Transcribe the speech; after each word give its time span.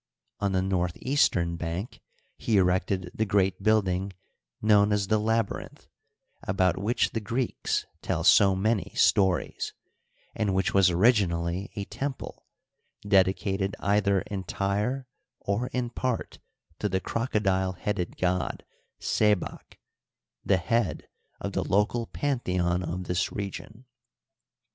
On 0.39 0.53
the 0.53 0.63
northeastern 0.63 1.57
bank 1.57 2.01
he 2.35 2.57
erected 2.57 3.11
the 3.13 3.23
g^eat 3.27 3.61
building 3.61 4.13
known 4.59 4.91
as 4.91 5.09
the 5.09 5.19
Labyrinth, 5.19 5.85
about 6.41 6.79
which 6.81 7.11
the 7.11 7.19
Greeks 7.19 7.85
tell 8.01 8.23
so 8.23 8.55
many 8.55 8.93
stories, 8.95 9.75
and 10.33 10.55
which 10.55 10.73
was 10.73 10.89
originally 10.89 11.71
a 11.75 11.85
temple, 11.85 12.47
dedicated 13.07 13.75
either 13.79 14.21
entire 14.21 15.07
or 15.39 15.67
in 15.67 15.91
part 15.91 16.39
to 16.79 16.89
the 16.89 16.99
crocodile 16.99 17.73
headed 17.73 18.17
god 18.17 18.65
Sebaky 18.99 19.77
the 20.43 20.57
head 20.57 21.07
of 21.39 21.51
the 21.53 21.63
local 21.63 22.07
pantheon 22.07 22.81
of 22.81 23.03
this 23.03 23.31
region. 23.31 23.85